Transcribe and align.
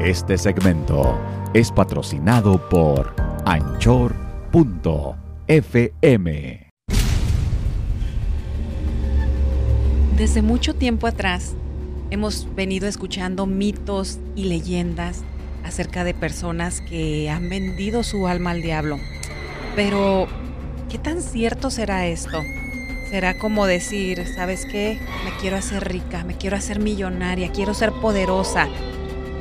Este 0.00 0.38
segmento 0.38 1.20
es 1.52 1.70
patrocinado 1.70 2.70
por 2.70 3.14
Anchor.fm. 3.44 4.16
Desde 10.16 10.40
mucho 10.40 10.74
tiempo 10.74 11.06
atrás 11.06 11.54
hemos 12.08 12.48
venido 12.54 12.88
escuchando 12.88 13.44
mitos 13.44 14.18
y 14.34 14.44
leyendas 14.44 15.22
acerca 15.64 16.02
de 16.02 16.14
personas 16.14 16.80
que 16.80 17.28
han 17.28 17.50
vendido 17.50 18.02
su 18.02 18.26
alma 18.26 18.52
al 18.52 18.62
diablo. 18.62 18.96
Pero, 19.76 20.28
¿qué 20.88 20.96
tan 20.96 21.20
cierto 21.20 21.70
será 21.70 22.06
esto? 22.06 22.40
Será 23.10 23.36
como 23.36 23.66
decir, 23.66 24.26
¿sabes 24.34 24.64
qué? 24.64 24.98
Me 25.26 25.36
quiero 25.42 25.58
hacer 25.58 25.86
rica, 25.86 26.24
me 26.24 26.38
quiero 26.38 26.56
hacer 26.56 26.80
millonaria, 26.80 27.52
quiero 27.52 27.74
ser 27.74 27.92
poderosa. 27.92 28.66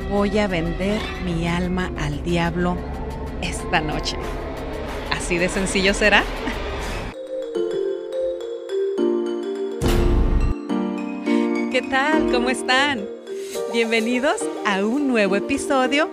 Voy 0.09 0.39
a 0.39 0.47
vender 0.47 0.99
mi 1.23 1.47
alma 1.47 1.91
al 1.99 2.23
diablo 2.23 2.75
esta 3.43 3.79
noche. 3.79 4.17
¿Así 5.11 5.37
de 5.37 5.47
sencillo 5.49 5.93
será? 5.93 6.23
¿Qué 11.71 11.83
tal? 11.91 12.31
¿Cómo 12.31 12.49
están? 12.49 13.05
Bienvenidos 13.71 14.43
a 14.65 14.83
un 14.83 15.07
nuevo 15.07 15.35
episodio 15.35 16.09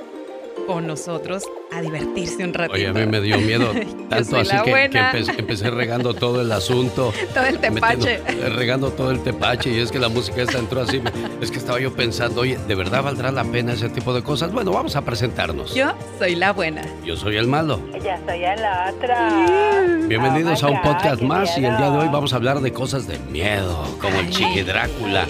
con 0.66 0.86
nosotros 0.86 1.44
a 1.76 1.82
divertirse 1.82 2.42
un 2.42 2.54
ratito. 2.54 2.74
Oye, 2.74 2.88
a 2.88 2.92
mí 2.92 3.04
me 3.04 3.20
dio 3.20 3.36
miedo 3.38 3.70
tanto 4.08 4.38
así 4.38 4.56
que, 4.64 4.90
empecé, 5.38 5.70
regando 5.70 6.14
todo 6.14 6.40
el 6.40 6.50
asunto. 6.50 7.12
todo 7.34 7.44
el 7.44 7.58
tepache. 7.58 8.14
Eh, 8.14 8.48
regando 8.54 8.90
todo 8.90 9.10
el 9.10 9.22
tepache 9.22 9.70
y 9.70 9.80
es 9.80 9.92
que 9.92 9.98
la 9.98 10.08
música 10.08 10.42
esta 10.42 10.58
entró 10.58 10.80
así. 10.80 11.02
Es 11.40 11.50
que 11.50 11.58
estaba 11.58 11.78
yo 11.78 11.92
pensando, 11.92 12.40
oye, 12.40 12.58
¿de 12.66 12.74
verdad 12.74 13.02
valdrá 13.02 13.30
la 13.30 13.44
pena 13.44 13.74
ese 13.74 13.90
tipo 13.90 14.14
de 14.14 14.22
cosas? 14.22 14.52
Bueno, 14.52 14.72
vamos 14.72 14.96
a 14.96 15.02
presentarnos. 15.02 15.74
Yo 15.74 15.92
soy 16.18 16.34
la 16.34 16.54
buena. 16.54 16.82
Yo 17.04 17.14
soy 17.14 17.36
el 17.36 17.46
malo. 17.46 17.80
Ya 18.02 18.18
soy 18.26 18.40
la 18.40 18.94
otra. 18.94 20.08
Bienvenidos 20.08 20.62
a 20.62 20.68
un 20.68 20.80
podcast 20.80 21.20
más 21.20 21.58
y 21.58 21.64
el 21.66 21.76
día 21.76 21.90
de 21.90 21.98
hoy 21.98 22.08
vamos 22.08 22.32
a 22.32 22.36
hablar 22.36 22.60
de 22.60 22.72
cosas 22.72 23.06
de 23.06 23.18
miedo, 23.18 23.84
como 24.00 24.18
el 24.18 24.30
Chiqui 24.30 24.62
Drácula. 24.62 25.26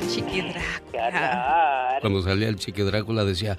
El 0.00 0.08
Chiqui 0.08 0.40
Drácula. 0.40 1.98
Cuando 2.00 2.22
salía 2.22 2.48
el 2.48 2.56
Chiqui 2.56 2.82
Drácula 2.82 3.24
decía, 3.24 3.56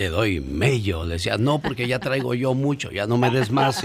te 0.00 0.08
doy 0.08 0.40
mello. 0.40 1.04
Le 1.04 1.16
decía, 1.16 1.36
no, 1.36 1.58
porque 1.58 1.86
ya 1.86 1.98
traigo 1.98 2.32
yo 2.32 2.54
mucho, 2.54 2.90
ya 2.90 3.06
no 3.06 3.18
me 3.18 3.28
des 3.28 3.50
más. 3.50 3.82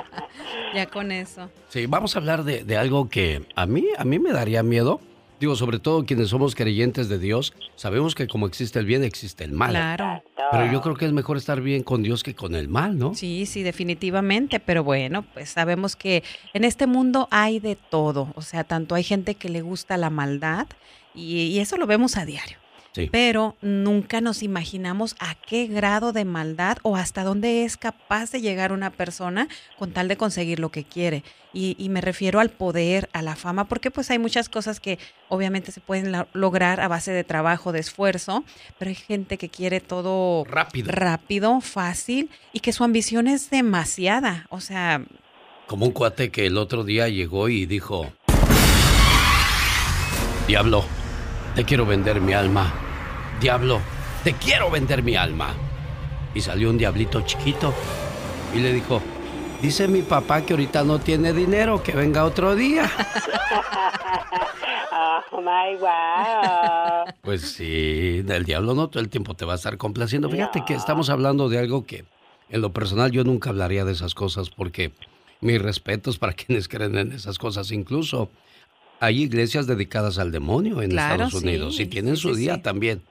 ya 0.74 0.86
con 0.86 1.12
eso. 1.12 1.48
Sí, 1.68 1.86
vamos 1.86 2.16
a 2.16 2.18
hablar 2.18 2.42
de, 2.42 2.76
algo 2.76 3.08
que 3.08 3.44
a 3.54 3.64
mí, 3.64 3.84
a 3.96 4.04
mí 4.04 4.18
me 4.18 4.32
daría 4.32 4.64
miedo. 4.64 5.00
Digo, 5.38 5.54
sobre 5.54 5.78
todo 5.78 6.04
quienes 6.04 6.30
somos 6.30 6.56
creyentes 6.56 7.08
de 7.08 7.20
Dios, 7.20 7.54
sabemos 7.76 8.16
que 8.16 8.26
como 8.26 8.48
existe 8.48 8.80
el 8.80 8.86
bien, 8.86 9.04
existe 9.04 9.44
el 9.44 9.52
mal. 9.52 9.70
Claro. 9.70 10.24
Pero 10.50 10.72
yo 10.72 10.82
creo 10.82 10.96
que 10.96 11.06
es 11.06 11.12
mejor 11.12 11.36
estar 11.36 11.60
bien 11.60 11.84
con 11.84 12.02
Dios 12.02 12.24
que 12.24 12.34
con 12.34 12.56
el 12.56 12.66
mal, 12.66 12.98
¿no? 12.98 13.14
Sí, 13.14 13.46
sí, 13.46 13.62
definitivamente. 13.62 14.58
Pero 14.58 14.82
bueno, 14.82 15.22
pues 15.22 15.50
sabemos 15.50 15.94
que 15.94 16.24
en 16.52 16.64
este 16.64 16.88
mundo 16.88 17.28
hay 17.30 17.60
de 17.60 17.76
todo. 17.76 18.32
O 18.34 18.42
sea, 18.42 18.64
tanto 18.64 18.96
hay 18.96 19.04
gente 19.04 19.36
que 19.36 19.48
le 19.48 19.60
gusta 19.60 19.98
la 19.98 20.10
maldad 20.10 20.66
y 21.14 21.56
eso 21.60 21.76
lo 21.76 21.86
vemos 21.86 22.16
a 22.16 22.24
diario. 22.24 22.58
Pero 23.06 23.56
nunca 23.62 24.20
nos 24.20 24.42
imaginamos 24.42 25.14
a 25.20 25.34
qué 25.34 25.66
grado 25.66 26.12
de 26.12 26.24
maldad 26.24 26.78
o 26.82 26.96
hasta 26.96 27.22
dónde 27.22 27.64
es 27.64 27.76
capaz 27.76 28.32
de 28.32 28.40
llegar 28.40 28.72
una 28.72 28.90
persona 28.90 29.48
con 29.78 29.92
tal 29.92 30.08
de 30.08 30.16
conseguir 30.16 30.58
lo 30.58 30.70
que 30.70 30.84
quiere. 30.84 31.22
Y, 31.54 31.88
me 31.88 32.00
refiero 32.00 32.38
al 32.38 32.50
poder, 32.50 33.08
a 33.12 33.20
la 33.20 33.34
fama, 33.34 33.64
porque 33.64 33.90
pues 33.90 34.10
hay 34.10 34.18
muchas 34.18 34.48
cosas 34.48 34.78
que 34.78 34.98
obviamente 35.28 35.72
se 35.72 35.80
pueden 35.80 36.14
lograr 36.32 36.80
a 36.80 36.86
base 36.86 37.10
de 37.10 37.24
trabajo, 37.24 37.72
de 37.72 37.80
esfuerzo, 37.80 38.44
pero 38.78 38.90
hay 38.90 38.94
gente 38.94 39.38
que 39.38 39.48
quiere 39.48 39.80
todo 39.80 40.44
rápido, 40.44 40.92
rápido, 40.92 41.60
fácil 41.60 42.30
y 42.52 42.60
que 42.60 42.72
su 42.72 42.84
ambición 42.84 43.26
es 43.26 43.50
demasiada. 43.50 44.46
O 44.50 44.60
sea... 44.60 45.02
Como 45.66 45.86
un 45.86 45.92
cuate 45.92 46.30
que 46.30 46.46
el 46.46 46.58
otro 46.58 46.84
día 46.84 47.08
llegó 47.08 47.48
y 47.48 47.66
dijo, 47.66 48.12
Diablo, 50.46 50.84
te 51.56 51.64
quiero 51.64 51.86
vender 51.86 52.20
mi 52.20 52.34
alma 52.34 52.87
diablo, 53.40 53.80
te 54.24 54.34
quiero 54.34 54.70
vender 54.70 55.02
mi 55.02 55.16
alma. 55.16 55.54
Y 56.34 56.40
salió 56.40 56.70
un 56.70 56.78
diablito 56.78 57.22
chiquito 57.22 57.74
y 58.54 58.58
le 58.58 58.72
dijo, 58.72 59.00
dice 59.62 59.88
mi 59.88 60.02
papá 60.02 60.42
que 60.42 60.52
ahorita 60.52 60.84
no 60.84 60.98
tiene 60.98 61.32
dinero, 61.32 61.82
que 61.82 61.92
venga 61.92 62.24
otro 62.24 62.54
día. 62.54 62.90
Oh 65.30 65.40
my 65.40 65.76
God. 65.78 67.14
Pues 67.22 67.42
sí, 67.42 68.24
el 68.26 68.44
diablo 68.44 68.74
no 68.74 68.88
todo 68.88 69.02
el 69.02 69.08
tiempo 69.08 69.34
te 69.34 69.44
va 69.44 69.52
a 69.52 69.56
estar 69.56 69.76
complaciendo. 69.76 70.28
Fíjate 70.30 70.64
que 70.66 70.74
estamos 70.74 71.10
hablando 71.10 71.48
de 71.48 71.58
algo 71.58 71.84
que 71.84 72.04
en 72.48 72.60
lo 72.60 72.72
personal 72.72 73.10
yo 73.10 73.24
nunca 73.24 73.50
hablaría 73.50 73.84
de 73.84 73.92
esas 73.92 74.14
cosas 74.14 74.50
porque 74.50 74.92
mis 75.40 75.60
respetos 75.60 76.18
para 76.18 76.32
quienes 76.34 76.68
creen 76.68 76.96
en 76.96 77.12
esas 77.12 77.38
cosas. 77.38 77.70
Incluso 77.70 78.30
hay 79.00 79.22
iglesias 79.22 79.66
dedicadas 79.66 80.18
al 80.18 80.32
demonio 80.32 80.82
en 80.82 80.92
Estados 80.92 81.34
Unidos 81.34 81.78
y 81.78 81.86
tienen 81.86 82.16
su 82.16 82.34
día 82.34 82.62
también. 82.62 83.02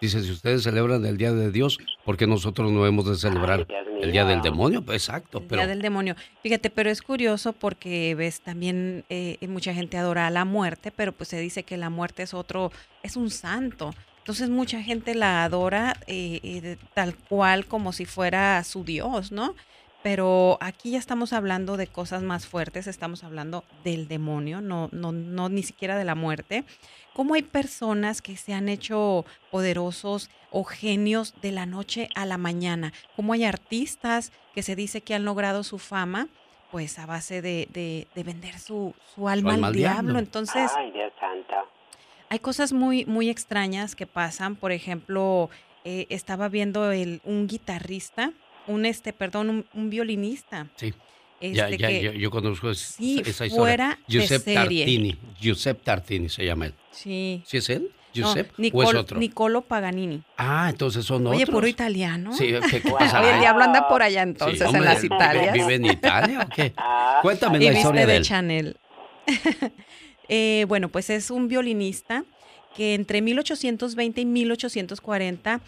Dice, 0.00 0.22
si 0.22 0.30
ustedes 0.30 0.62
celebran 0.62 1.04
el 1.04 1.18
Día 1.18 1.32
de 1.32 1.50
Dios, 1.50 1.78
¿por 2.04 2.16
qué 2.16 2.26
nosotros 2.26 2.72
no 2.72 2.86
hemos 2.86 3.06
de 3.06 3.16
celebrar 3.16 3.66
el 4.00 4.12
Día 4.12 4.24
del 4.24 4.40
Demonio? 4.40 4.82
Pues 4.82 5.08
exacto. 5.08 5.38
El 5.40 5.48
Día 5.48 5.66
del 5.66 5.82
Demonio. 5.82 6.16
Fíjate, 6.42 6.70
pero 6.70 6.88
es 6.88 7.02
curioso 7.02 7.52
porque 7.52 8.14
ves 8.14 8.40
también 8.40 9.04
eh, 9.10 9.36
mucha 9.48 9.74
gente 9.74 9.98
adora 9.98 10.26
a 10.26 10.30
la 10.30 10.44
muerte, 10.46 10.90
pero 10.90 11.12
pues 11.12 11.28
se 11.28 11.38
dice 11.38 11.64
que 11.64 11.76
la 11.76 11.90
muerte 11.90 12.22
es 12.22 12.32
otro, 12.32 12.72
es 13.02 13.16
un 13.16 13.30
santo. 13.30 13.94
Entonces 14.18 14.48
mucha 14.48 14.82
gente 14.82 15.14
la 15.14 15.44
adora 15.44 15.96
eh, 16.06 16.40
eh, 16.42 16.76
tal 16.94 17.14
cual 17.16 17.66
como 17.66 17.92
si 17.92 18.06
fuera 18.06 18.62
su 18.64 18.84
Dios, 18.84 19.32
¿no? 19.32 19.54
Pero 20.02 20.56
aquí 20.60 20.92
ya 20.92 20.98
estamos 20.98 21.32
hablando 21.32 21.76
de 21.76 21.86
cosas 21.86 22.22
más 22.22 22.46
fuertes, 22.46 22.86
estamos 22.86 23.22
hablando 23.22 23.64
del 23.84 24.08
demonio, 24.08 24.62
no, 24.62 24.88
no, 24.92 25.12
no 25.12 25.48
ni 25.50 25.62
siquiera 25.62 25.96
de 25.98 26.04
la 26.04 26.14
muerte. 26.14 26.64
¿Cómo 27.12 27.34
hay 27.34 27.42
personas 27.42 28.22
que 28.22 28.36
se 28.36 28.54
han 28.54 28.68
hecho 28.68 29.26
poderosos 29.50 30.30
o 30.50 30.64
genios 30.64 31.34
de 31.42 31.52
la 31.52 31.66
noche 31.66 32.08
a 32.14 32.24
la 32.24 32.38
mañana? 32.38 32.94
¿Cómo 33.14 33.34
hay 33.34 33.44
artistas 33.44 34.32
que 34.54 34.62
se 34.62 34.74
dice 34.74 35.02
que 35.02 35.14
han 35.14 35.24
logrado 35.24 35.64
su 35.64 35.78
fama? 35.78 36.28
Pues 36.70 36.98
a 36.98 37.04
base 37.04 37.42
de, 37.42 37.68
de, 37.72 38.22
vender 38.22 38.58
su, 38.58 38.94
su 39.14 39.28
alma, 39.28 39.54
al 39.54 39.74
diablo. 39.74 40.18
Entonces, 40.18 40.70
hay 42.28 42.38
cosas 42.38 42.72
muy, 42.72 43.04
muy 43.06 43.28
extrañas 43.28 43.96
que 43.96 44.06
pasan. 44.06 44.54
Por 44.54 44.70
ejemplo, 44.70 45.50
eh, 45.84 46.06
estaba 46.10 46.48
viendo 46.48 46.92
el, 46.92 47.20
un 47.24 47.48
guitarrista, 47.48 48.32
un 48.70 48.86
este, 48.86 49.12
perdón, 49.12 49.66
un 49.74 49.90
violinista. 49.90 50.68
Sí 50.76 50.94
ya, 51.40 51.68
este, 51.68 52.02
ya, 52.02 52.12
yo, 52.12 52.30
conozco 52.30 52.74
sí, 52.74 53.22
esa 53.24 53.46
historia. 53.46 53.64
Fuera 53.64 53.98
Giuseppe 54.06 54.54
Tartini. 54.54 55.16
Giuseppe 55.40 55.80
Tartini 55.82 56.28
se 56.28 56.44
llama 56.44 56.66
él. 56.66 56.74
Sí. 56.90 57.42
¿Sí 57.46 57.56
es 57.56 57.70
él? 57.70 57.90
¿Giuseppe 58.12 58.70
o 58.72 58.82
es 58.82 58.94
otro? 58.94 59.18
Nicolo 59.18 59.62
Paganini. 59.62 60.22
Ah, 60.36 60.68
entonces 60.68 61.04
son 61.04 61.26
otros. 61.26 61.36
Oye, 61.36 61.46
puro 61.46 61.66
italiano. 61.66 62.34
Sí, 62.34 62.48
¿qué, 62.70 62.82
qué 62.82 62.90
pasa? 62.90 63.20
Oye, 63.20 63.34
el 63.34 63.40
diablo 63.40 63.64
anda 63.64 63.88
por 63.88 64.02
allá 64.02 64.22
entonces, 64.22 64.60
en 64.60 64.84
las 64.84 65.02
Italias. 65.02 65.54
¿Vive 65.54 65.76
en 65.76 65.86
Italia 65.86 66.46
o 66.46 66.54
qué? 66.54 66.74
Cuéntame 67.22 67.58
la 67.58 67.72
historia 67.72 68.06
de, 68.06 68.12
de 68.14 68.20
Chanel. 68.22 68.76
eh, 70.28 70.66
bueno, 70.68 70.88
pues 70.88 71.08
es 71.08 71.30
un 71.30 71.48
violinista 71.48 72.24
que 72.76 72.94
entre 72.94 73.22
1820 73.22 74.20
y 74.20 74.24
1840 74.26 75.60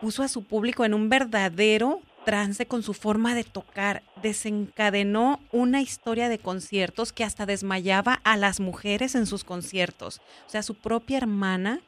puso 0.00 0.22
a 0.22 0.28
su 0.28 0.42
público 0.42 0.84
en 0.84 0.94
un 0.94 1.08
verdadero 1.08 2.00
trance 2.24 2.66
con 2.66 2.82
su 2.82 2.94
forma 2.94 3.34
de 3.34 3.44
tocar, 3.44 4.02
desencadenó 4.22 5.40
una 5.52 5.80
historia 5.80 6.28
de 6.28 6.38
conciertos 6.38 7.12
que 7.12 7.24
hasta 7.24 7.46
desmayaba 7.46 8.20
a 8.24 8.36
las 8.36 8.60
mujeres 8.60 9.14
en 9.14 9.26
sus 9.26 9.44
conciertos. 9.44 10.20
O 10.46 10.50
sea, 10.50 10.62
su 10.62 10.74
propia 10.74 11.18
hermana 11.18 11.80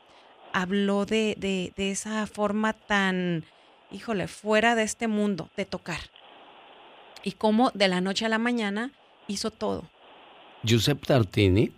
habló 0.52 1.06
de, 1.06 1.36
de, 1.74 1.90
esa 1.90 2.26
forma 2.26 2.72
tan, 2.72 3.44
híjole, 3.90 4.28
fuera 4.28 4.74
de 4.74 4.84
este 4.84 5.08
mundo 5.08 5.50
de 5.56 5.64
tocar. 5.64 6.00
Y 7.22 7.32
cómo 7.32 7.70
de 7.74 7.88
la 7.88 8.00
noche 8.00 8.24
a 8.26 8.28
la 8.28 8.38
mañana 8.38 8.92
hizo 9.26 9.50
todo. 9.50 9.84
Giuseppe 10.62 11.06
Tartini 11.06 11.72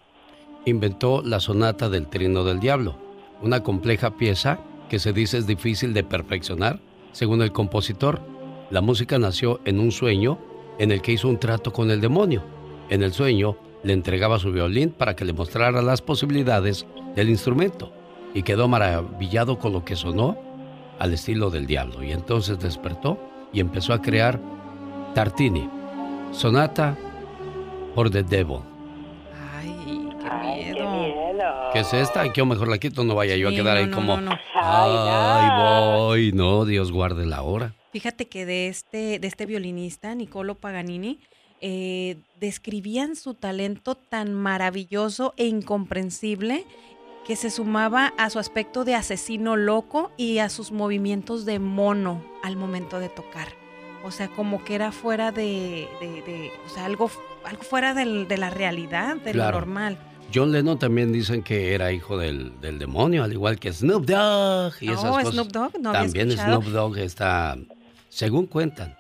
inventó 0.65 1.23
la 1.23 1.41
sonata 1.41 1.89
del 1.89 2.09
Trino 2.09 2.45
del 2.45 2.61
Diablo, 2.61 2.97
una 3.43 3.63
compleja 3.63 4.17
pieza 4.17 4.61
que 4.89 4.99
se 4.99 5.13
dice 5.13 5.39
es 5.39 5.47
difícil 5.47 5.95
de 5.95 6.05
perfeccionar, 6.05 6.81
según 7.13 7.43
el 7.43 7.53
compositor, 7.53 8.21
la 8.71 8.81
música 8.81 9.19
nació 9.19 9.61
en 9.65 9.81
un 9.81 9.91
sueño 9.93 10.39
en 10.79 10.93
el 10.93 11.01
que 11.01 11.13
hizo 11.13 11.29
un 11.29 11.39
trato 11.39 11.73
con 11.73 11.91
el 11.91 12.01
demonio. 12.01 12.43
En 12.91 13.03
el 13.03 13.13
sueño 13.13 13.57
le 13.83 13.93
entregaba 13.93 14.39
su 14.39 14.53
violín 14.53 14.91
para 14.91 15.17
que 15.17 15.25
le 15.25 15.33
mostrara 15.33 15.83
las 15.83 16.03
posibilidades 16.03 16.87
del 17.15 17.31
instrumento 17.31 17.93
y 18.35 18.43
quedó 18.43 18.69
maravillado 18.69 19.59
con 19.59 19.73
lo 19.73 19.85
que 19.85 19.97
sonó 19.97 20.37
al 20.99 21.15
estilo 21.15 21.51
del 21.51 21.67
diablo. 21.67 22.03
Y 22.03 22.13
entonces 22.13 22.59
despertó 22.59 23.19
y 23.53 23.61
empezó 23.61 23.93
a 23.93 24.03
crear 24.03 24.41
Tartini, 25.15 25.69
Sonata 26.33 26.97
por 27.95 28.11
the 28.11 28.23
Devil. 28.23 28.61
Ay, 29.57 30.09
qué 30.21 30.73
miedo. 30.75 30.85
no. 30.85 31.71
¿Qué 31.73 31.81
es 31.81 31.95
esta? 31.95 32.23
Ay, 32.23 32.31
que 32.31 32.45
mejor 32.45 32.69
la 32.69 32.79
quito, 32.79 33.03
no 33.05 33.15
vaya 33.15 33.37
yo 33.37 33.49
a 33.49 33.53
quedar 33.53 33.77
no, 33.77 33.81
ahí 33.81 33.87
no, 33.87 33.95
como. 33.97 34.17
no, 34.17 34.31
no. 34.31 34.39
Ay, 34.55 35.51
voy. 35.63 36.33
No, 36.33 36.65
Dios 36.65 36.93
guarde 36.93 37.25
la 37.25 37.43
hora. 37.43 37.75
Fíjate 37.93 38.27
que 38.29 38.45
de 38.47 38.69
este, 38.69 39.19
de 39.19 39.27
este 39.27 39.47
violinista, 39.47 40.15
Niccolo 40.15 40.55
Paganini, 40.57 41.19
eh, 41.61 42.17
describían 42.39 43.17
su 43.17 43.35
talento 43.35 43.95
tan 43.97 44.35
maravilloso 44.35 45.35
e 45.37 45.47
incomprensible 45.47 46.65
que 47.27 47.35
se 47.37 47.51
sumaba 47.51 48.13
a 48.17 48.31
su 48.31 48.39
aspecto 48.39 48.85
de 48.85 48.95
asesino 48.95 49.57
loco 49.57 50.13
y 50.17 50.39
a 50.39 50.49
sus 50.49 50.71
movimientos 50.73 51.45
de 51.45 51.59
mono 51.59 52.25
al 52.43 52.57
momento 52.57 53.01
de 53.01 53.09
tocar. 53.09 53.49
O 54.05 54.11
sea, 54.11 54.29
como 54.29 54.65
que 54.65 54.75
era 54.75 54.93
fuera 54.93 55.33
de, 55.33 55.89
de- 56.01 56.23
de- 56.23 56.53
o 56.65 56.69
sea, 56.69 56.85
algo, 56.87 57.11
algo 57.45 57.63
fuera 57.63 57.93
del- 57.95 58.29
de 58.29 58.37
la 58.39 58.49
realidad, 58.51 59.17
de 59.17 59.33
Claro. 59.33 59.53
lo 59.53 59.67
normal. 59.67 59.99
John 60.33 60.53
Lennon 60.53 60.79
también 60.79 61.11
dicen 61.13 61.43
que 61.43 61.75
era 61.75 61.91
hijo 61.91 62.17
del, 62.19 62.53
del 62.61 62.79
demonio, 62.79 63.25
al 63.25 63.33
igual 63.33 63.59
que 63.59 63.73
Snoop 63.73 64.05
Dogg 64.07 64.75
y 64.83 64.91
esas 64.91 65.05
Oh, 65.05 65.11
cosas. 65.13 65.33
Snoop 65.33 65.49
Dogg, 65.49 65.81
no 65.81 65.93
también. 65.93 66.31
Snoop 66.31 66.65
Dogg 66.67 66.99
está, 66.99 67.57
según 68.19 68.49
cuentan, 68.49 68.97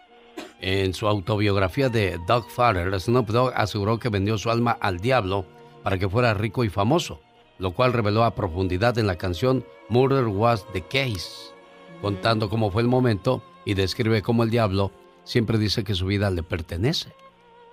en 0.60 0.94
su 0.94 1.08
autobiografía 1.08 1.88
de 1.88 2.20
Dog 2.28 2.48
Father, 2.48 3.00
Snoop 3.00 3.30
Dogg 3.30 3.52
aseguró 3.56 3.98
que 3.98 4.10
vendió 4.10 4.38
su 4.38 4.48
alma 4.48 4.78
al 4.80 5.00
diablo 5.00 5.44
para 5.82 5.98
que 5.98 6.08
fuera 6.08 6.34
rico 6.34 6.62
y 6.62 6.68
famoso, 6.68 7.20
lo 7.58 7.72
cual 7.72 7.92
reveló 7.92 8.22
a 8.22 8.36
profundidad 8.36 8.96
en 8.96 9.08
la 9.08 9.16
canción 9.16 9.64
Murder 9.88 10.26
Was 10.26 10.64
the 10.72 10.82
Case, 10.82 11.52
contando 12.00 12.48
cómo 12.48 12.70
fue 12.70 12.82
el 12.82 12.86
momento 12.86 13.42
y 13.64 13.74
describe 13.74 14.22
cómo 14.22 14.44
el 14.44 14.50
diablo 14.50 14.92
siempre 15.24 15.58
dice 15.58 15.82
que 15.82 15.96
su 15.96 16.06
vida 16.06 16.30
le 16.30 16.44
pertenece. 16.44 17.12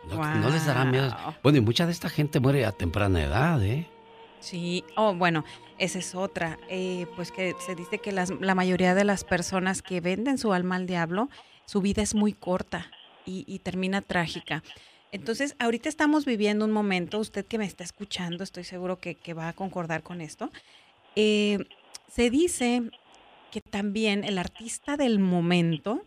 No, 0.09 0.15
no 0.37 0.49
les 0.49 0.65
dará 0.65 0.83
miedo. 0.83 1.15
Bueno, 1.43 1.59
y 1.59 1.61
mucha 1.61 1.85
de 1.85 1.91
esta 1.91 2.09
gente 2.09 2.39
muere 2.39 2.65
a 2.65 2.71
temprana 2.71 3.21
edad, 3.21 3.63
¿eh? 3.63 3.87
Sí, 4.45 4.83
oh, 4.95 5.15
bueno, 5.15 5.43
esa 5.79 5.97
es 5.97 6.13
otra. 6.13 6.59
Eh, 6.69 7.07
pues 7.15 7.31
que 7.31 7.55
se 7.65 7.73
dice 7.73 7.97
que 7.97 8.11
la 8.11 8.53
mayoría 8.53 8.93
de 8.93 9.03
las 9.03 9.23
personas 9.23 9.81
que 9.81 10.01
venden 10.01 10.37
su 10.37 10.53
alma 10.53 10.75
al 10.75 10.85
diablo, 10.85 11.29
su 11.65 11.81
vida 11.81 12.03
es 12.03 12.13
muy 12.13 12.33
corta 12.33 12.91
y, 13.25 13.43
y 13.47 13.57
termina 13.57 14.01
trágica. 14.01 14.61
Entonces, 15.11 15.55
ahorita 15.57 15.89
estamos 15.89 16.25
viviendo 16.25 16.63
un 16.63 16.71
momento, 16.71 17.17
usted 17.17 17.43
que 17.43 17.57
me 17.57 17.65
está 17.65 17.83
escuchando, 17.83 18.43
estoy 18.43 18.65
seguro 18.65 18.99
que, 18.99 19.15
que 19.15 19.33
va 19.33 19.47
a 19.47 19.53
concordar 19.53 20.03
con 20.03 20.21
esto. 20.21 20.51
Eh, 21.15 21.65
se 22.07 22.29
dice 22.29 22.83
que 23.51 23.61
también 23.61 24.23
el 24.23 24.37
artista 24.37 24.95
del 24.95 25.17
momento 25.17 26.05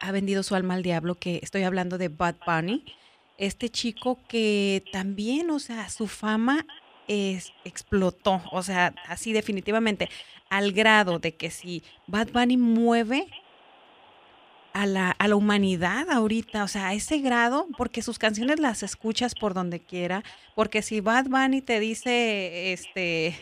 ha 0.00 0.12
vendido 0.12 0.42
su 0.42 0.54
alma 0.54 0.74
al 0.74 0.82
diablo, 0.82 1.14
que 1.14 1.40
estoy 1.42 1.62
hablando 1.62 1.96
de 1.96 2.08
Bad 2.08 2.36
Bunny, 2.46 2.84
este 3.38 3.70
chico 3.70 4.18
que 4.28 4.84
también, 4.92 5.48
o 5.50 5.58
sea, 5.58 5.88
su 5.88 6.06
fama 6.06 6.66
es, 7.08 7.52
explotó, 7.64 8.42
o 8.52 8.62
sea, 8.62 8.94
así 9.06 9.32
definitivamente, 9.32 10.08
al 10.50 10.72
grado 10.72 11.18
de 11.18 11.34
que 11.34 11.50
si 11.50 11.82
Bad 12.06 12.28
Bunny 12.32 12.56
mueve 12.56 13.26
a 14.72 14.86
la, 14.86 15.10
a 15.10 15.28
la 15.28 15.34
humanidad 15.34 16.08
ahorita, 16.10 16.62
o 16.62 16.68
sea, 16.68 16.88
a 16.88 16.94
ese 16.94 17.18
grado, 17.18 17.66
porque 17.76 18.02
sus 18.02 18.18
canciones 18.18 18.60
las 18.60 18.82
escuchas 18.82 19.34
por 19.34 19.54
donde 19.54 19.80
quiera, 19.80 20.22
porque 20.54 20.82
si 20.82 21.00
Bad 21.00 21.26
Bunny 21.26 21.62
te 21.62 21.80
dice, 21.80 22.72
este, 22.72 23.34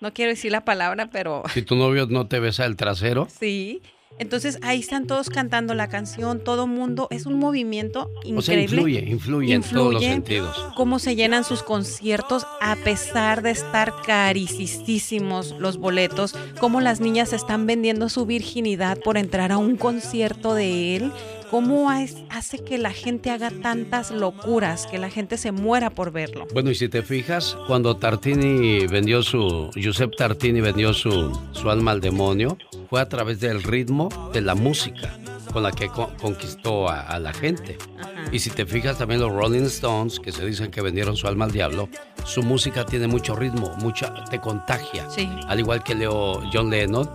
no 0.00 0.12
quiero 0.12 0.30
decir 0.30 0.52
la 0.52 0.64
palabra, 0.64 1.08
pero 1.10 1.42
Si 1.52 1.62
tu 1.62 1.74
novio 1.74 2.06
no 2.06 2.28
te 2.28 2.38
besa 2.40 2.66
el 2.66 2.76
trasero, 2.76 3.26
sí. 3.28 3.82
Entonces 4.18 4.58
ahí 4.62 4.80
están 4.80 5.06
todos 5.06 5.30
cantando 5.30 5.74
la 5.74 5.88
canción, 5.88 6.38
todo 6.40 6.66
mundo, 6.66 7.08
es 7.10 7.26
un 7.26 7.38
movimiento 7.38 8.10
increíble. 8.24 8.38
o 8.38 8.42
sea, 8.42 8.60
influye, 8.60 9.04
influye, 9.10 9.54
en 9.54 9.62
todos 9.62 9.94
los 9.94 10.02
Influye. 10.02 10.08
sentidos. 10.12 10.56
cómo 10.76 10.98
se 10.98 11.16
llenan 11.16 11.44
sus 11.44 11.62
conciertos 11.62 12.46
a 12.60 12.76
pesar 12.76 13.42
de 13.42 13.50
estar 13.50 13.92
carísimos 14.06 15.54
los 15.58 15.76
boletos, 15.78 16.34
cómo 16.60 16.80
las 16.80 17.00
niñas 17.00 17.32
están 17.32 17.66
vendiendo 17.66 18.08
su 18.08 18.26
virginidad 18.26 18.98
por 19.00 19.16
entrar 19.16 19.52
a 19.52 19.58
un 19.58 19.76
concierto 19.76 20.54
de 20.54 20.96
él, 20.96 21.12
cómo 21.50 21.90
hace 21.90 22.58
que 22.64 22.78
la 22.78 22.92
gente 22.92 23.30
haga 23.30 23.50
tantas 23.50 24.10
locuras, 24.10 24.86
que 24.86 24.98
la 24.98 25.10
gente 25.10 25.36
se 25.36 25.52
muera 25.52 25.90
por 25.90 26.10
verlo. 26.10 26.46
Bueno, 26.54 26.70
y 26.70 26.74
si 26.74 26.88
te 26.88 27.02
fijas, 27.02 27.56
cuando 27.66 27.96
Tartini 27.96 28.86
vendió 28.86 29.22
su, 29.22 29.68
Giuseppe 29.74 30.16
Tartini 30.16 30.60
vendió 30.60 30.94
su, 30.94 31.30
su 31.52 31.68
alma 31.70 31.90
al 31.90 32.00
demonio, 32.00 32.56
fue 32.92 33.00
a 33.00 33.08
través 33.08 33.40
del 33.40 33.62
ritmo 33.62 34.10
de 34.34 34.42
la 34.42 34.54
música 34.54 35.16
con 35.50 35.62
la 35.62 35.72
que 35.72 35.88
co- 35.88 36.10
conquistó 36.20 36.90
a, 36.90 37.00
a 37.00 37.18
la 37.18 37.32
gente. 37.32 37.78
Ajá. 37.98 38.10
Y 38.30 38.38
si 38.38 38.50
te 38.50 38.66
fijas 38.66 38.98
también 38.98 39.18
los 39.18 39.32
Rolling 39.32 39.62
Stones, 39.62 40.20
que 40.20 40.30
se 40.30 40.44
dicen 40.44 40.70
que 40.70 40.82
vendieron 40.82 41.16
su 41.16 41.26
alma 41.26 41.46
al 41.46 41.52
diablo, 41.52 41.88
su 42.26 42.42
música 42.42 42.84
tiene 42.84 43.06
mucho 43.06 43.34
ritmo, 43.34 43.74
mucha, 43.78 44.12
te 44.24 44.38
contagia. 44.42 45.08
Sí. 45.08 45.26
Al 45.48 45.58
igual 45.58 45.82
que 45.82 45.94
Leo, 45.94 46.42
John 46.52 46.68
Lennon, 46.68 47.08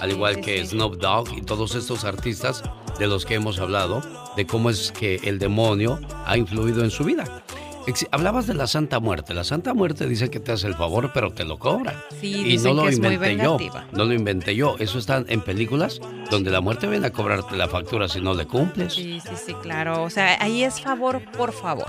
al 0.00 0.10
igual 0.10 0.34
sí, 0.34 0.40
que 0.40 0.66
sí. 0.66 0.70
Snoop 0.72 0.96
Dogg 0.96 1.28
y 1.38 1.42
todos 1.42 1.76
estos 1.76 2.02
artistas 2.04 2.64
de 2.98 3.06
los 3.06 3.24
que 3.24 3.34
hemos 3.36 3.60
hablado, 3.60 4.02
de 4.36 4.46
cómo 4.48 4.68
es 4.68 4.90
que 4.90 5.20
el 5.22 5.38
demonio 5.38 6.00
ha 6.26 6.36
influido 6.36 6.82
en 6.82 6.90
su 6.90 7.04
vida. 7.04 7.44
Ex- 7.90 8.06
Hablabas 8.10 8.46
de 8.46 8.54
la 8.54 8.66
Santa 8.66 9.00
Muerte. 9.00 9.34
La 9.34 9.44
Santa 9.44 9.74
Muerte 9.74 10.06
dice 10.06 10.30
que 10.30 10.40
te 10.40 10.52
hace 10.52 10.66
el 10.66 10.74
favor, 10.74 11.10
pero 11.12 11.32
te 11.32 11.44
lo 11.44 11.58
cobra. 11.58 12.04
Sí, 12.20 12.34
y 12.40 12.44
dicen 12.44 12.76
no 12.76 12.82
lo 12.82 12.88
que 12.88 12.94
es 12.94 13.00
muy 13.00 13.14
inventé 13.14 13.44
yo. 13.44 13.58
No 13.92 14.04
lo 14.04 14.12
inventé 14.14 14.54
yo. 14.56 14.76
Eso 14.78 14.98
está 14.98 15.22
en 15.26 15.40
películas 15.42 16.00
donde 16.30 16.50
la 16.50 16.60
muerte 16.60 16.86
viene 16.86 17.08
a 17.08 17.12
cobrarte 17.12 17.56
la 17.56 17.68
factura 17.68 18.08
si 18.08 18.20
no 18.20 18.34
le 18.34 18.46
cumples. 18.46 18.94
Sí, 18.94 19.20
Sí, 19.20 19.20
sí, 19.20 19.34
sí, 19.46 19.54
claro. 19.62 20.02
O 20.04 20.10
sea, 20.10 20.36
ahí 20.42 20.62
es 20.64 20.80
favor 20.80 21.20
por 21.36 21.52
favor. 21.52 21.86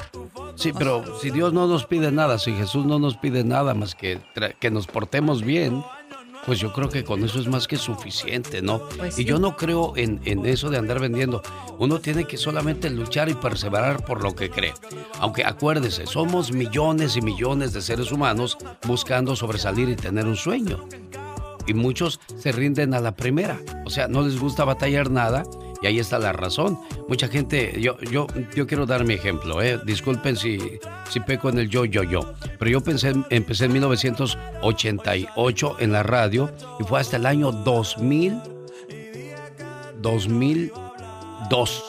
pero 0.77 1.03
si 1.21 1.29
Dios 1.31 1.53
no 1.53 1.67
nos 1.67 1.85
pide 1.85 2.11
nada, 2.11 2.37
si 2.39 2.51
Jesús 2.53 2.85
no 2.85 2.99
nos 2.99 3.17
pide 3.17 3.43
nada 3.43 3.73
más 3.73 3.95
que, 3.95 4.19
que 4.59 4.71
nos 4.71 4.87
portemos 4.87 5.43
bien, 5.43 5.83
pues 6.45 6.59
yo 6.59 6.73
creo 6.73 6.89
que 6.89 7.03
con 7.03 7.23
eso 7.23 7.39
es 7.39 7.47
más 7.47 7.67
que 7.67 7.77
suficiente, 7.77 8.61
¿no? 8.61 8.79
Pues 8.97 9.15
y 9.19 9.23
sí. 9.23 9.25
yo 9.25 9.39
no 9.39 9.55
creo 9.55 9.93
en, 9.95 10.21
en 10.25 10.45
eso 10.45 10.69
de 10.69 10.77
andar 10.77 10.99
vendiendo. 10.99 11.41
Uno 11.77 11.99
tiene 11.99 12.25
que 12.25 12.37
solamente 12.37 12.89
luchar 12.89 13.29
y 13.29 13.33
perseverar 13.33 14.05
por 14.05 14.23
lo 14.23 14.35
que 14.35 14.49
cree. 14.49 14.73
Aunque 15.19 15.43
acuérdese, 15.43 16.07
somos 16.07 16.51
millones 16.51 17.15
y 17.15 17.21
millones 17.21 17.73
de 17.73 17.81
seres 17.81 18.11
humanos 18.11 18.57
buscando 18.87 19.35
sobresalir 19.35 19.89
y 19.89 19.95
tener 19.95 20.25
un 20.25 20.35
sueño. 20.35 20.87
Y 21.67 21.73
muchos 21.73 22.19
se 22.37 22.51
rinden 22.51 22.93
a 22.93 22.99
la 22.99 23.15
primera. 23.15 23.59
O 23.85 23.89
sea, 23.89 24.07
no 24.07 24.23
les 24.23 24.39
gusta 24.39 24.63
batallar 24.63 25.11
nada 25.11 25.43
y 25.81 25.87
ahí 25.87 25.99
está 25.99 26.19
la 26.19 26.31
razón. 26.31 26.79
Mucha 27.07 27.27
gente, 27.27 27.81
yo, 27.81 27.97
yo, 27.99 28.27
yo 28.55 28.67
quiero 28.67 28.85
dar 28.85 29.03
mi 29.05 29.15
ejemplo, 29.15 29.61
¿eh? 29.61 29.79
disculpen 29.83 30.37
si, 30.37 30.79
si 31.09 31.19
peco 31.21 31.49
en 31.49 31.57
el 31.59 31.69
yo, 31.69 31.85
yo, 31.85 32.03
yo, 32.03 32.33
pero 32.59 32.71
yo 32.71 32.81
pensé, 32.81 33.13
empecé 33.29 33.65
en 33.65 33.73
1988 33.73 35.75
en 35.79 35.91
la 35.91 36.03
radio 36.03 36.51
y 36.79 36.83
fue 36.83 36.99
hasta 36.99 37.17
el 37.17 37.25
año 37.25 37.51
2000, 37.51 38.39
2002. 40.01 41.83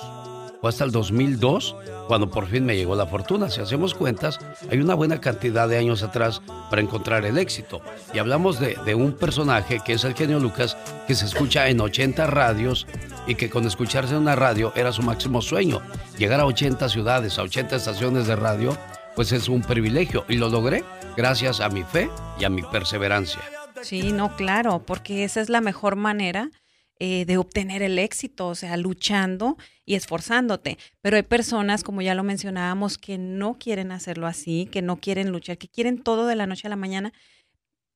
Fue 0.61 0.71
hasta 0.71 0.85
el 0.85 0.93
2002 0.93 1.77
cuando 2.07 2.31
por 2.31 2.47
fin 2.47 2.65
me 2.65 2.77
llegó 2.77 2.95
la 2.95 3.07
fortuna. 3.07 3.51
Si 3.51 3.61
hacemos 3.61 3.95
cuentas, 3.95 4.39
hay 4.71 4.79
una 4.79 4.95
buena 4.95 5.21
cantidad 5.21 5.69
de 5.69 5.77
años 5.77 6.03
atrás 6.03 6.41
para 6.71 6.81
encontrar 6.81 7.25
el 7.25 7.37
éxito. 7.37 7.83
Y 8.15 8.19
hablamos 8.19 8.61
de, 8.61 8.77
de 8.85 8.95
un 8.95 9.13
personaje 9.13 9.81
que 9.85 9.95
es 9.95 10.05
el 10.05 10.15
genio 10.15 10.39
Lucas, 10.39 10.77
que 11.09 11.17
se 11.17 11.27
escucha 11.27 11.69
en 11.69 11.81
80 11.81 12.29
radios 12.29 12.87
y 13.26 13.35
que 13.35 13.50
con 13.50 13.67
escucharse 13.67 14.14
en 14.14 14.21
una 14.21 14.37
radio 14.37 14.73
era 14.75 14.93
su 14.93 15.02
máximo 15.02 15.43
sueño. 15.43 15.81
Llegar 16.19 16.41
a 16.41 16.47
80 16.47 16.88
ciudades, 16.88 17.38
a 17.38 17.43
80 17.43 17.76
estaciones 17.76 18.26
de 18.26 18.37
radio, 18.37 18.76
pues 19.14 19.33
es 19.33 19.49
un 19.49 19.62
privilegio. 19.62 20.25
Y 20.29 20.37
lo 20.37 20.49
logré 20.49 20.85
gracias 21.17 21.61
a 21.61 21.69
mi 21.69 21.83
fe 21.83 22.11
y 22.38 22.45
a 22.45 22.50
mi 22.50 22.62
perseverancia. 22.62 23.41
Sí, 23.83 24.12
no, 24.12 24.37
claro, 24.37 24.85
porque 24.85 25.25
esa 25.25 25.41
es 25.41 25.49
la 25.49 25.61
mejor 25.61 25.97
manera 25.97 26.50
eh, 26.99 27.25
de 27.25 27.37
obtener 27.37 27.83
el 27.83 27.99
éxito, 27.99 28.49
o 28.49 28.55
sea, 28.55 28.76
luchando 28.76 29.57
y 29.85 29.97
esforzándote. 29.97 30.79
Pero 31.00 31.17
hay 31.17 31.25
personas, 31.25 31.83
como 31.83 32.00
ya 32.00 32.14
lo 32.14 32.23
mencionábamos, 32.23 32.97
que 32.97 33.19
no 33.19 33.59
quieren 33.59 33.91
hacerlo 33.91 34.26
así, 34.29 34.69
que 34.71 34.83
no 34.83 34.97
quieren 34.97 35.31
luchar, 35.31 35.59
que 35.59 35.69
quieren 35.69 36.02
todo 36.02 36.26
de 36.26 36.37
la 36.37 36.47
noche 36.47 36.69
a 36.69 36.71
la 36.71 36.76
mañana. 36.76 37.12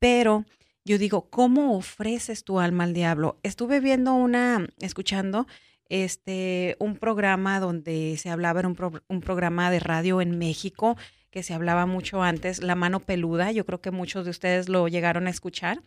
Pero 0.00 0.44
yo 0.86 0.98
digo, 0.98 1.28
¿cómo 1.30 1.76
ofreces 1.76 2.44
tu 2.44 2.60
alma 2.60 2.84
al 2.84 2.94
diablo? 2.94 3.40
Estuve 3.42 3.80
viendo 3.80 4.14
una, 4.14 4.68
escuchando 4.78 5.46
este 5.88 6.76
un 6.78 6.96
programa 6.96 7.58
donde 7.58 8.16
se 8.18 8.30
hablaba, 8.30 8.60
era 8.60 8.68
un, 8.68 9.02
un 9.08 9.20
programa 9.20 9.70
de 9.70 9.80
radio 9.80 10.20
en 10.20 10.38
México 10.38 10.96
que 11.30 11.42
se 11.42 11.54
hablaba 11.54 11.86
mucho 11.86 12.22
antes, 12.22 12.62
La 12.62 12.76
Mano 12.76 13.00
Peluda, 13.00 13.50
yo 13.50 13.66
creo 13.66 13.80
que 13.80 13.90
muchos 13.90 14.24
de 14.24 14.30
ustedes 14.30 14.68
lo 14.68 14.86
llegaron 14.86 15.26
a 15.26 15.30
escuchar, 15.30 15.82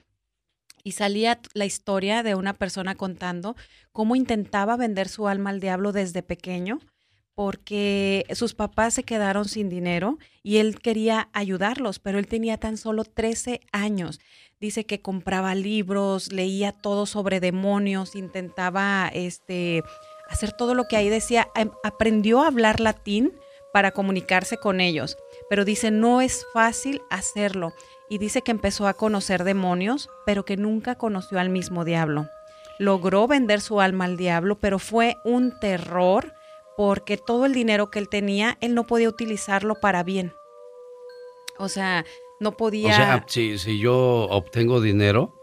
y 0.83 0.91
salía 0.91 1.39
la 1.53 1.65
historia 1.65 2.21
de 2.21 2.35
una 2.35 2.53
persona 2.53 2.95
contando 2.95 3.55
cómo 3.91 4.15
intentaba 4.15 4.77
vender 4.77 5.07
su 5.07 5.27
alma 5.27 5.49
al 5.49 5.59
diablo 5.59 5.91
desde 5.91 6.23
pequeño, 6.23 6.79
porque 7.35 8.25
sus 8.33 8.53
papás 8.53 8.93
se 8.93 9.03
quedaron 9.03 9.45
sin 9.45 9.69
dinero 9.69 10.17
y 10.43 10.57
él 10.57 10.79
quería 10.79 11.29
ayudarlos, 11.31 11.99
pero 11.99 12.19
él 12.19 12.27
tenía 12.27 12.57
tan 12.57 12.75
solo 12.75 13.05
13 13.05 13.61
años. 13.71 14.19
Dice 14.59 14.85
que 14.85 15.01
compraba 15.01 15.55
libros, 15.55 16.33
leía 16.33 16.73
todo 16.73 17.05
sobre 17.05 17.39
demonios, 17.39 18.15
intentaba 18.15 19.09
este 19.13 19.83
hacer 20.29 20.51
todo 20.51 20.73
lo 20.75 20.83
que 20.87 20.97
ahí 20.97 21.09
decía, 21.09 21.47
Em- 21.55 21.71
aprendió 21.83 22.41
a 22.43 22.47
hablar 22.47 22.79
latín 22.81 23.33
para 23.71 23.91
comunicarse 23.91 24.57
con 24.57 24.81
ellos. 24.81 25.17
pero 25.49 25.65
dice, 25.65 25.89
no 25.91 26.21
es 26.21 26.45
fácil 26.53 27.01
hacerlo. 27.09 27.73
Y 28.09 28.17
dice 28.19 28.41
que 28.41 28.51
empezó 28.51 28.87
a 28.87 28.93
conocer 28.93 29.43
demonios, 29.43 30.09
pero 30.25 30.43
que 30.45 30.57
nunca 30.57 30.95
conoció 30.95 31.39
al 31.39 31.49
mismo 31.49 31.85
diablo. 31.85 32.27
Logró 32.77 33.27
vender 33.27 33.61
su 33.61 33.81
alma 33.81 34.05
al 34.05 34.17
diablo, 34.17 34.59
pero 34.59 34.77
fue 34.77 35.15
un 35.23 35.57
terror 35.59 36.33
porque 36.77 37.17
todo 37.17 37.45
el 37.45 37.53
dinero 37.53 37.89
que 37.89 37.99
él 37.99 38.09
tenía, 38.09 38.57
él 38.61 38.75
no 38.75 38.85
podía 38.85 39.09
utilizarlo 39.09 39.75
para 39.79 40.03
bien. 40.03 40.33
O 41.57 41.67
sea, 41.67 42.05
no 42.39 42.57
podía... 42.57 42.91
O 42.91 42.95
sea, 42.95 43.25
si, 43.27 43.57
si 43.57 43.79
yo 43.79 44.27
obtengo 44.29 44.81
dinero, 44.81 45.39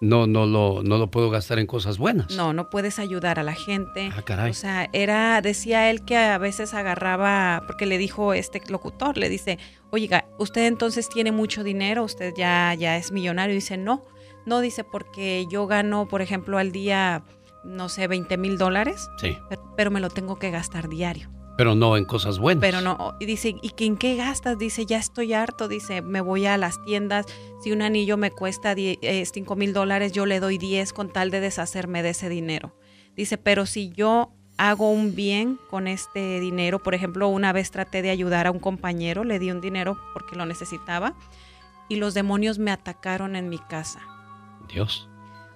no, 0.00 0.26
no, 0.26 0.46
lo, 0.46 0.82
no 0.82 0.98
lo 0.98 1.10
puedo 1.10 1.30
gastar 1.30 1.58
en 1.58 1.66
cosas 1.66 1.98
buenas. 1.98 2.30
No, 2.34 2.52
no 2.52 2.68
puedes 2.68 2.98
ayudar 2.98 3.38
a 3.38 3.42
la 3.42 3.54
gente. 3.54 4.10
Ah, 4.14 4.22
caray. 4.22 4.50
O 4.50 4.54
sea, 4.54 4.88
era, 4.92 5.40
decía 5.40 5.90
él 5.90 6.04
que 6.04 6.16
a 6.16 6.38
veces 6.38 6.74
agarraba, 6.74 7.62
porque 7.66 7.86
le 7.86 7.98
dijo 7.98 8.34
este 8.34 8.60
locutor, 8.68 9.16
le 9.16 9.28
dice, 9.28 9.58
oiga, 9.90 10.26
usted 10.38 10.66
entonces 10.66 11.08
tiene 11.08 11.32
mucho 11.32 11.64
dinero, 11.64 12.04
usted 12.04 12.34
ya, 12.36 12.74
ya 12.74 12.96
es 12.96 13.10
millonario. 13.10 13.52
Y 13.52 13.56
dice, 13.56 13.78
no, 13.78 14.04
no, 14.44 14.60
dice, 14.60 14.84
porque 14.84 15.46
yo 15.50 15.66
gano, 15.66 16.06
por 16.08 16.20
ejemplo, 16.20 16.58
al 16.58 16.72
día, 16.72 17.24
no 17.64 17.88
sé, 17.88 18.06
20 18.06 18.36
mil 18.36 18.58
dólares. 18.58 19.08
Sí. 19.18 19.36
pero 19.76 19.90
me 19.90 20.00
lo 20.00 20.10
tengo 20.10 20.38
que 20.38 20.50
gastar 20.50 20.88
diario. 20.88 21.30
Pero 21.56 21.74
no 21.74 21.96
en 21.96 22.04
cosas 22.04 22.38
buenas. 22.38 22.60
Pero 22.60 22.80
no, 22.80 23.16
y 23.18 23.26
dice, 23.26 23.56
¿y 23.62 23.84
en 23.84 23.96
qué 23.96 24.16
gastas? 24.16 24.58
Dice, 24.58 24.84
ya 24.84 24.98
estoy 24.98 25.32
harto, 25.32 25.68
dice, 25.68 26.02
me 26.02 26.20
voy 26.20 26.46
a 26.46 26.56
las 26.58 26.82
tiendas, 26.84 27.26
si 27.62 27.72
un 27.72 27.82
anillo 27.82 28.16
me 28.16 28.30
cuesta 28.30 28.74
5 28.74 28.98
eh, 29.02 29.56
mil 29.56 29.72
dólares, 29.72 30.12
yo 30.12 30.26
le 30.26 30.40
doy 30.40 30.58
10 30.58 30.92
con 30.92 31.12
tal 31.12 31.30
de 31.30 31.40
deshacerme 31.40 32.02
de 32.02 32.10
ese 32.10 32.28
dinero. 32.28 32.74
Dice, 33.14 33.38
pero 33.38 33.64
si 33.64 33.90
yo 33.90 34.32
hago 34.58 34.90
un 34.90 35.14
bien 35.14 35.58
con 35.70 35.86
este 35.86 36.40
dinero, 36.40 36.82
por 36.82 36.94
ejemplo, 36.94 37.28
una 37.28 37.52
vez 37.52 37.70
traté 37.70 38.02
de 38.02 38.10
ayudar 38.10 38.46
a 38.46 38.50
un 38.50 38.58
compañero, 38.58 39.24
le 39.24 39.38
di 39.38 39.50
un 39.50 39.60
dinero 39.60 39.98
porque 40.12 40.36
lo 40.36 40.46
necesitaba, 40.46 41.14
y 41.88 41.96
los 41.96 42.14
demonios 42.14 42.58
me 42.58 42.70
atacaron 42.70 43.36
en 43.36 43.48
mi 43.48 43.58
casa. 43.58 44.00
Dios. 44.68 45.08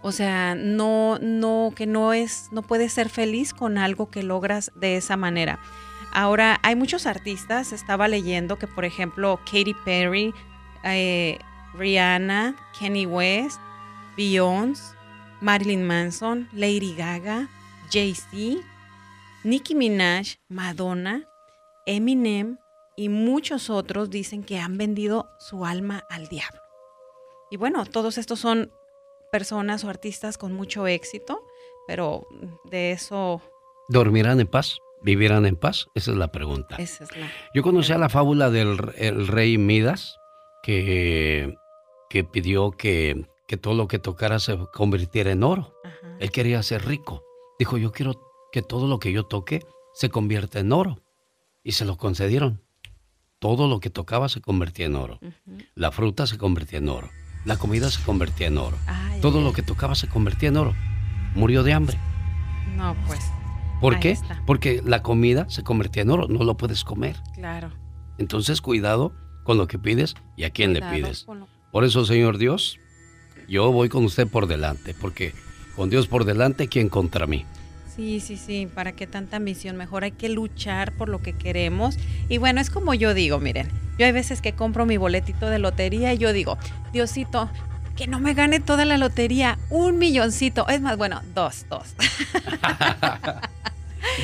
O 0.02 0.12
sea, 0.12 0.54
no, 0.54 1.18
no, 1.20 1.72
que 1.74 1.86
no 1.86 2.12
es, 2.12 2.48
no 2.52 2.62
puedes 2.62 2.92
ser 2.92 3.10
feliz 3.10 3.52
con 3.52 3.76
algo 3.76 4.08
que 4.08 4.22
logras 4.22 4.72
de 4.74 4.96
esa 4.96 5.16
manera. 5.16 5.60
Ahora, 6.12 6.58
hay 6.62 6.74
muchos 6.74 7.06
artistas, 7.06 7.72
estaba 7.72 8.08
leyendo 8.08 8.58
que, 8.58 8.66
por 8.66 8.84
ejemplo, 8.84 9.38
Katy 9.44 9.74
Perry, 9.84 10.34
eh, 10.84 11.38
Rihanna, 11.74 12.56
Kenny 12.78 13.06
West, 13.06 13.60
Beyoncé, 14.16 14.96
Marilyn 15.40 15.86
Manson, 15.86 16.48
Lady 16.52 16.94
Gaga, 16.94 17.48
Jay-Z, 17.90 18.62
Nicki 19.44 19.74
Minaj, 19.74 20.36
Madonna, 20.48 21.26
Eminem 21.86 22.58
y 22.96 23.08
muchos 23.08 23.70
otros 23.70 24.10
dicen 24.10 24.42
que 24.42 24.58
han 24.58 24.76
vendido 24.76 25.30
su 25.38 25.64
alma 25.64 26.04
al 26.10 26.28
diablo. 26.28 26.60
Y 27.50 27.56
bueno, 27.56 27.86
todos 27.86 28.18
estos 28.18 28.38
son 28.38 28.70
personas 29.32 29.84
o 29.84 29.88
artistas 29.88 30.36
con 30.36 30.52
mucho 30.52 30.86
éxito, 30.86 31.42
pero 31.86 32.26
de 32.64 32.92
eso... 32.92 33.40
¿Dormirán 33.88 34.38
en 34.40 34.46
paz? 34.46 34.78
¿Vivirán 35.02 35.46
en 35.46 35.56
paz? 35.56 35.86
Esa 35.94 36.10
es 36.10 36.16
la 36.16 36.30
pregunta. 36.32 36.76
Esa 36.76 37.04
es 37.04 37.16
la... 37.16 37.30
Yo 37.54 37.62
conocía 37.62 37.98
la 37.98 38.08
fábula 38.08 38.50
del 38.50 38.76
rey 38.78 39.58
Midas, 39.58 40.16
que, 40.62 41.54
que 42.08 42.24
pidió 42.24 42.72
que, 42.72 43.26
que, 43.48 43.56
todo 43.56 43.74
lo 43.74 43.88
que 43.88 43.98
tocara 43.98 44.38
se 44.38 44.58
convirtiera 44.72 45.30
en 45.30 45.42
oro. 45.42 45.74
Él 46.18 46.30
quería 46.30 46.62
ser 46.62 46.84
rico. 46.86 47.22
Dijo, 47.58 47.78
yo 47.78 47.92
quiero 47.92 48.14
que 48.52 48.62
todo 48.62 48.86
lo 48.86 48.98
que 48.98 49.12
yo 49.12 49.24
toque 49.24 49.64
se 49.94 50.10
convierta 50.10 50.60
en 50.60 50.72
oro. 50.72 51.02
Y 51.62 51.72
se 51.72 51.84
lo 51.84 51.96
concedieron. 51.96 52.62
Todo 53.38 53.68
lo 53.68 53.80
que 53.80 53.88
tocaba 53.88 54.28
se 54.28 54.42
convertía 54.42 54.86
en 54.86 54.96
oro. 54.96 55.18
La 55.74 55.92
fruta 55.92 56.26
se 56.26 56.36
convertía 56.36 56.78
en 56.78 56.88
oro. 56.88 57.10
La 57.46 57.56
comida 57.56 57.90
se 57.90 58.02
convertía 58.02 58.48
en 58.48 58.58
oro. 58.58 58.76
todo 59.22 59.40
lo 59.40 59.52
que 59.54 59.62
tocaba 59.62 59.94
se 59.94 60.08
convertía 60.08 60.50
en 60.50 60.58
oro. 60.58 60.74
Murió 61.34 61.62
de 61.62 61.72
hambre. 61.72 61.98
No, 62.76 62.94
pues. 63.06 63.20
¿Por 63.80 63.98
qué? 63.98 64.18
Porque 64.46 64.82
la 64.84 65.02
comida 65.02 65.46
se 65.48 65.62
convertía 65.62 66.02
en 66.02 66.10
oro, 66.10 66.28
no 66.28 66.44
lo 66.44 66.56
puedes 66.56 66.84
comer. 66.84 67.16
Claro. 67.34 67.70
Entonces, 68.18 68.60
cuidado 68.60 69.12
con 69.44 69.56
lo 69.56 69.66
que 69.66 69.78
pides 69.78 70.14
y 70.36 70.44
a 70.44 70.50
quién 70.50 70.74
le 70.74 70.82
pides. 70.82 71.26
Por 71.72 71.84
eso, 71.84 72.04
Señor 72.04 72.38
Dios, 72.38 72.78
yo 73.48 73.72
voy 73.72 73.88
con 73.88 74.04
usted 74.04 74.28
por 74.28 74.46
delante, 74.46 74.94
porque 74.94 75.32
con 75.76 75.88
Dios 75.88 76.06
por 76.06 76.24
delante, 76.24 76.68
¿quién 76.68 76.88
contra 76.88 77.26
mí? 77.26 77.44
Sí, 77.96 78.20
sí, 78.20 78.36
sí, 78.36 78.68
¿para 78.72 78.92
qué 78.92 79.06
tanta 79.06 79.38
ambición? 79.38 79.76
Mejor 79.76 80.04
hay 80.04 80.12
que 80.12 80.28
luchar 80.28 80.92
por 80.92 81.08
lo 81.08 81.20
que 81.20 81.32
queremos. 81.32 81.96
Y 82.28 82.38
bueno, 82.38 82.60
es 82.60 82.70
como 82.70 82.94
yo 82.94 83.14
digo, 83.14 83.40
miren, 83.40 83.68
yo 83.98 84.06
hay 84.06 84.12
veces 84.12 84.40
que 84.40 84.52
compro 84.52 84.86
mi 84.86 84.96
boletito 84.96 85.50
de 85.50 85.58
lotería 85.58 86.12
y 86.14 86.18
yo 86.18 86.32
digo, 86.32 86.56
Diosito, 86.92 87.50
que 87.96 88.06
no 88.06 88.20
me 88.20 88.34
gane 88.34 88.60
toda 88.60 88.84
la 88.84 88.96
lotería, 88.96 89.58
un 89.68 89.98
milloncito, 89.98 90.68
es 90.68 90.80
más, 90.80 90.96
bueno, 90.96 91.20
dos, 91.34 91.66
dos. 91.68 91.94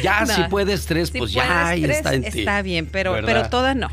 Ya, 0.03 0.27
si 0.27 0.43
puedes 0.45 0.87
tres, 0.87 1.11
pues 1.11 1.33
ya 1.33 1.69
ahí 1.69 1.85
está 1.85 2.15
en 2.15 2.23
ti. 2.23 2.41
Está 2.41 2.63
bien, 2.63 2.87
pero, 2.87 3.17
pero 3.25 3.49
todas 3.49 3.77
no. 3.77 3.89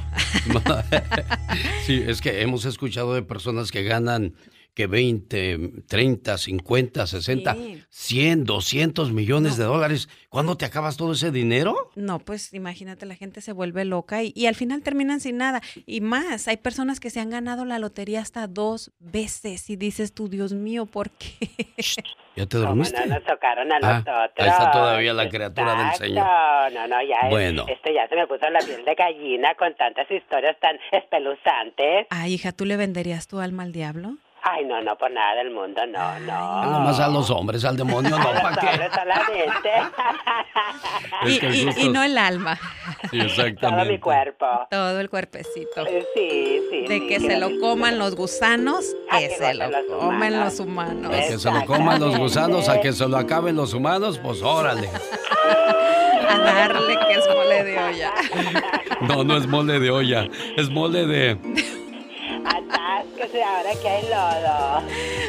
sí, 1.85 2.03
es 2.05 2.21
que 2.21 2.41
hemos 2.41 2.65
escuchado 2.65 3.13
de 3.13 3.21
personas 3.21 3.71
que 3.71 3.83
ganan 3.83 4.33
que 4.73 4.87
20, 4.87 5.83
30, 5.87 6.37
50, 6.37 7.07
60, 7.07 7.55
100, 7.89 8.43
200 8.43 9.11
millones 9.11 9.57
de 9.57 9.65
dólares. 9.65 10.09
¿Cuándo 10.29 10.57
te 10.57 10.65
acabas 10.65 10.97
todo 10.97 11.13
ese 11.13 11.31
dinero? 11.31 11.91
No, 11.95 12.19
pues 12.19 12.53
imagínate, 12.53 13.05
la 13.05 13.15
gente 13.15 13.41
se 13.41 13.51
vuelve 13.51 13.85
loca 13.85 14.23
y, 14.23 14.47
al 14.47 14.55
final 14.55 14.81
terminan 14.81 15.19
sin 15.19 15.37
nada. 15.37 15.61
Y 15.85 16.01
más, 16.01 16.47
hay 16.47 16.57
personas 16.57 16.99
que 16.99 17.11
se 17.11 17.19
han 17.19 17.29
ganado 17.29 17.65
la 17.65 17.77
lotería 17.77 18.21
hasta 18.21 18.47
dos 18.47 18.91
veces 18.99 19.69
y 19.69 19.75
dices 19.75 20.13
tú, 20.13 20.27
Dios 20.27 20.53
mío, 20.53 20.87
¿por 20.87 21.11
qué? 21.11 21.49
¿Ya 22.35 22.47
te 22.47 22.57
dormiste? 22.57 22.99
No, 22.99 23.13
nos 23.13 23.23
tocaron 23.25 23.71
a 23.71 23.77
ah, 23.83 24.31
Ahí 24.37 24.47
está 24.47 24.71
todavía 24.71 25.13
la 25.13 25.29
criatura 25.29 25.75
del 25.75 25.93
Señor. 25.93 26.25
No, 26.73 26.87
no, 26.87 26.95
ya, 27.03 27.29
bueno. 27.29 27.65
este 27.67 27.93
ya 27.93 28.07
se 28.07 28.15
me 28.15 28.25
puso 28.25 28.49
la 28.49 28.59
piel 28.59 28.83
de 28.83 28.95
gallina 28.95 29.53
con 29.53 29.75
tantas 29.75 30.09
historias 30.09 30.59
tan 30.59 30.79
espeluzantes. 30.91 32.07
Ay, 32.09 32.33
hija, 32.33 32.51
¿tú 32.51 32.65
le 32.65 32.75
venderías 32.75 33.27
tu 33.27 33.39
alma 33.39 33.61
al 33.61 33.71
diablo? 33.71 34.17
Ay, 34.45 34.65
no, 34.65 34.81
no, 34.81 34.97
por 34.97 35.09
nada 35.09 35.35
del 35.35 35.51
mundo, 35.51 35.85
no, 35.87 36.19
no. 36.19 36.61
Nada 36.61 36.79
más 36.79 36.99
a 36.99 37.07
los 37.07 37.29
hombres, 37.29 37.63
al 37.63 37.77
demonio, 37.77 38.17
no, 38.17 38.41
¿para 38.41 38.57
qué? 38.57 39.47
y, 41.79 41.85
y, 41.85 41.89
no 41.89 42.03
el 42.03 42.17
alma. 42.17 42.59
Sí, 43.09 43.21
exactamente. 43.21 43.61
Todo 43.61 43.85
mi 43.85 43.99
cuerpo. 43.99 44.45
Todo 44.69 44.99
el 44.99 45.09
cuerpecito. 45.09 45.87
Eh, 45.87 46.05
sí, 46.13 46.61
sí. 46.69 46.87
De 46.87 47.07
que 47.07 47.21
se 47.21 47.39
lo 47.39 47.57
coman 47.61 47.97
los 47.97 48.15
gusanos, 48.17 48.83
que, 49.17 49.29
se 49.29 49.53
lo 49.53 49.65
comen 49.87 50.37
los 50.37 50.59
humanos. 50.59 51.09
De 51.09 51.21
que 51.21 51.39
se 51.39 51.49
lo 51.49 51.65
coman 51.65 52.01
los 52.01 52.17
gusanos, 52.17 52.67
a 52.67 52.81
que 52.81 52.91
se 52.91 53.07
lo 53.07 53.15
acaben 53.15 53.55
los 53.55 53.73
humanos, 53.73 54.19
pues 54.21 54.41
órale. 54.41 54.89
a 56.29 56.37
darle 56.37 56.97
que 57.07 57.13
es 57.13 57.27
mole 57.33 57.63
de 57.63 57.79
olla. 57.79 58.13
No, 59.01 59.23
no 59.23 59.37
es 59.37 59.47
mole 59.47 59.79
de 59.79 59.89
olla, 59.89 60.27
es 60.57 60.69
mole 60.69 61.05
de 61.05 61.37
ahora 63.41 63.71
que 63.81 63.89
hay 63.89 64.03
lodo. 64.03 64.83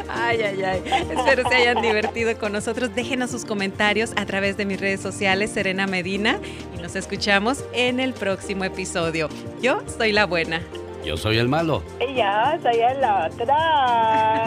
Ay, 0.08 0.42
ay, 0.42 0.62
ay. 0.62 0.82
Espero 1.16 1.48
se 1.48 1.54
hayan 1.54 1.80
divertido 1.80 2.36
con 2.38 2.52
nosotros. 2.52 2.94
Déjenos 2.94 3.30
sus 3.30 3.44
comentarios 3.44 4.12
a 4.16 4.26
través 4.26 4.56
de 4.56 4.66
mis 4.66 4.80
redes 4.80 5.00
sociales, 5.00 5.50
Serena 5.50 5.86
Medina, 5.86 6.38
y 6.76 6.82
nos 6.82 6.96
escuchamos 6.96 7.64
en 7.72 8.00
el 8.00 8.12
próximo 8.12 8.64
episodio. 8.64 9.28
Yo 9.62 9.80
soy 9.96 10.12
la 10.12 10.26
buena. 10.26 10.60
Yo 11.04 11.16
soy 11.16 11.38
el 11.38 11.48
malo. 11.48 11.82
Y 12.00 12.14
yo 12.14 12.62
soy 12.62 12.80
el 12.80 13.04
otro. 13.04 13.54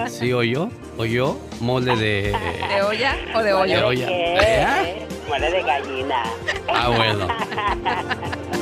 ¿Sí 0.10 0.34
o 0.34 0.42
yo? 0.44 0.70
¿O 0.98 1.06
yo? 1.06 1.38
Mole 1.60 1.96
de... 1.96 2.36
¿De 2.74 2.82
olla 2.82 3.16
o 3.36 3.44
de 3.44 3.54
olla? 3.54 3.78
De 3.78 3.84
olla. 3.84 4.08
¿Eh? 4.10 5.08
Mole 5.30 5.52
de 5.52 5.62
gallina. 5.62 6.24
Ah, 6.68 6.90
bueno. 6.90 7.28